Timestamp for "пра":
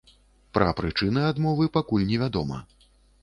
0.57-0.69